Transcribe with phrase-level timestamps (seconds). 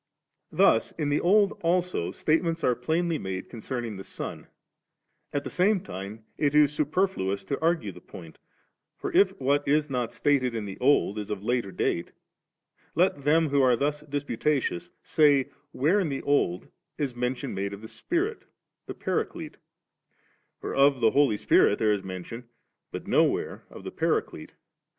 [0.51, 4.47] Thus in the Old also, statements are plainly made concerning the Son;
[5.31, 8.39] at the same time it is superfluous to argue the point;
[8.97, 12.13] for if what is not stated in the Oki is of later date,
[12.95, 17.71] let them who are thus dis putatious, say where in the Old is mention made
[17.71, 18.45] of the Spirit,
[18.87, 19.57] the Paraclete?
[20.59, 22.49] for of the Holy Spirit there is mention,
[22.91, 24.55] but nowhere of the Paraclete.